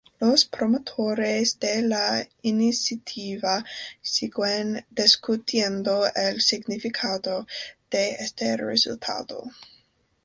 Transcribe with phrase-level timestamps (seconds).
[0.19, 3.63] Los promotores de la iniciativa
[4.01, 7.45] siguen discutiendo el significado
[7.91, 9.43] de este resultado.